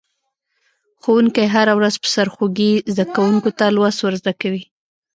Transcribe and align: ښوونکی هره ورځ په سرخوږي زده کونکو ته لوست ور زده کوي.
ښوونکی 1.01 1.45
هره 1.55 1.73
ورځ 1.79 1.95
په 2.03 2.07
سرخوږي 2.13 2.73
زده 2.93 3.05
کونکو 3.15 3.49
ته 3.59 3.65
لوست 3.75 3.99
ور 4.01 4.13
زده 4.21 4.33
کوي. 4.41 4.63